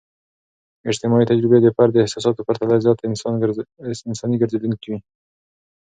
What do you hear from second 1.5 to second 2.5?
د فرد د احساساتو په